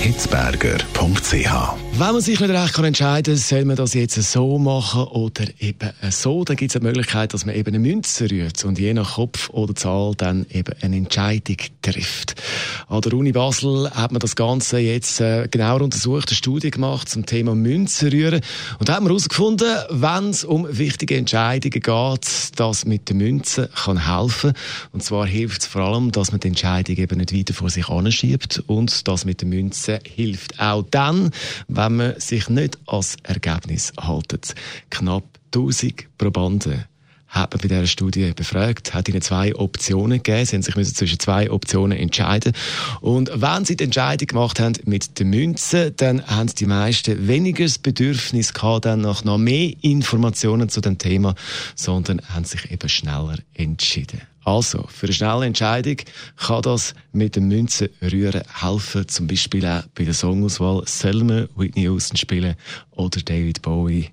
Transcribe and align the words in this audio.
Hitzberger.ch 0.00 1.84
wenn 1.96 2.12
man 2.12 2.20
sich 2.20 2.40
nicht 2.40 2.50
recht 2.50 2.76
entscheiden 2.76 3.34
kann, 3.34 3.40
soll 3.40 3.64
man 3.64 3.76
das 3.76 3.94
jetzt 3.94 4.20
so 4.20 4.58
machen 4.58 5.04
oder 5.04 5.44
eben 5.60 5.90
so, 6.10 6.42
dann 6.42 6.56
gibt 6.56 6.72
es 6.72 6.76
eine 6.76 6.88
Möglichkeit, 6.88 7.32
dass 7.32 7.46
man 7.46 7.54
eben 7.54 7.68
eine 7.68 7.78
Münze 7.78 8.28
rührt 8.28 8.64
und 8.64 8.80
je 8.80 8.92
nach 8.94 9.14
Kopf 9.14 9.48
oder 9.50 9.76
Zahl 9.76 10.14
dann 10.16 10.44
eben 10.50 10.74
eine 10.82 10.96
Entscheidung 10.96 11.58
trifft. 11.82 12.34
An 12.88 13.00
der 13.00 13.12
Uni 13.14 13.30
Basel 13.30 13.88
hat 13.92 14.10
man 14.10 14.18
das 14.18 14.34
Ganze 14.34 14.78
jetzt 14.78 15.20
äh, 15.20 15.46
genauer 15.48 15.82
untersucht, 15.82 16.30
eine 16.30 16.36
Studie 16.36 16.72
gemacht 16.72 17.08
zum 17.08 17.26
Thema 17.26 17.54
Münze 17.54 18.10
rühren. 18.10 18.40
Und 18.80 18.90
hat 18.90 19.00
man 19.00 19.10
herausgefunden, 19.10 19.72
wenn 19.90 20.30
es 20.30 20.42
um 20.44 20.66
wichtige 20.68 21.16
Entscheidungen 21.16 21.80
geht, 21.80 22.58
dass 22.58 22.84
mit 22.86 23.08
der 23.08 23.14
Münze 23.14 23.70
kann 23.72 24.04
helfen 24.04 24.52
und 24.90 25.04
zwar 25.04 25.28
hilft 25.28 25.62
es 25.62 25.68
vor 25.68 25.82
allem, 25.82 26.10
dass 26.10 26.32
man 26.32 26.40
die 26.40 26.48
Entscheidung 26.48 26.96
eben 26.96 27.18
nicht 27.18 27.32
weiter 27.32 27.54
vor 27.54 27.70
sich 27.70 27.88
anschiebt 27.88 28.64
und 28.66 29.06
das 29.06 29.24
mit 29.24 29.42
der 29.42 29.48
Münze 29.48 29.83
hilft 30.04 30.60
auch 30.60 30.84
dann, 30.90 31.30
wenn 31.68 31.84
wenn 31.84 31.96
man 31.96 32.20
sich 32.20 32.48
nicht 32.48 32.78
als 32.86 33.16
Ergebnis 33.22 33.92
haltet. 33.98 34.54
Knapp 34.90 35.24
1000 35.54 36.06
Probanden 36.18 36.84
hat 37.34 37.52
man 37.52 37.60
bei 37.60 37.68
dieser 37.68 37.86
Studie 37.86 38.32
befragt, 38.34 38.94
hat 38.94 39.08
ihnen 39.08 39.20
zwei 39.20 39.54
Optionen 39.54 40.22
gegeben. 40.22 40.46
Sie 40.46 40.56
haben 40.56 40.62
sich 40.62 40.76
müssen 40.76 40.94
zwischen 40.94 41.18
zwei 41.18 41.50
Optionen 41.50 41.98
entscheiden. 41.98 42.52
Und 43.00 43.30
wenn 43.34 43.64
sie 43.64 43.76
die 43.76 43.84
Entscheidung 43.84 44.28
gemacht 44.28 44.60
haben 44.60 44.74
mit 44.84 45.18
der 45.18 45.26
Münze, 45.26 45.90
dann 45.90 46.24
haben 46.26 46.48
die 46.54 46.66
meisten 46.66 47.26
weniger 47.26 47.64
das 47.64 47.78
Bedürfnis 47.78 48.54
gehabt, 48.54 48.84
dann 48.84 49.00
nach 49.00 49.24
noch 49.24 49.38
mehr 49.38 49.72
Informationen 49.80 50.68
zu 50.68 50.80
dem 50.80 50.98
Thema, 50.98 51.34
sondern 51.74 52.20
haben 52.32 52.44
sich 52.44 52.70
eben 52.70 52.88
schneller 52.88 53.38
entschieden. 53.54 54.20
Also, 54.44 54.86
für 54.88 55.06
eine 55.06 55.14
schnelle 55.14 55.46
Entscheidung 55.46 55.96
kann 56.36 56.62
das 56.62 56.94
mit 57.12 57.34
dem 57.34 57.48
Münzen 57.48 57.88
rühren 58.02 58.42
helfen, 58.60 59.08
zum 59.08 59.26
Beispiel 59.26 59.66
auch 59.66 59.84
bei 59.94 60.04
der 60.04 60.12
Songauswahl 60.12 60.82
Selma, 60.86 61.46
Whitney 61.56 61.84
Houston 61.84 62.16
spielen 62.16 62.54
oder 62.90 63.20
David 63.20 63.62
Bowie. 63.62 64.10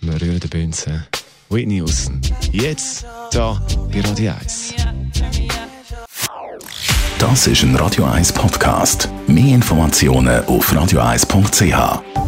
Wir 0.00 0.20
rühren 0.20 0.40
die 0.40 0.56
Münzen. 0.56 1.04
Whitney 1.52 1.76
Houston. 1.76 2.18
Jetzt, 2.50 3.04
da, 3.30 3.60
bei 3.92 4.00
Radio 4.00 4.32
1. 4.40 4.74
Das 7.18 7.46
ist 7.46 7.62
ein 7.62 7.76
Radio 7.76 8.04
1 8.04 8.32
Podcast. 8.32 9.08
Mehr 9.26 9.54
Informationen 9.54 10.44
auf 10.46 10.72
radio1.ch. 10.72 12.21